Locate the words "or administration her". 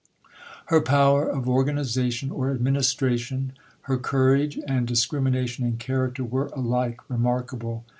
2.31-3.99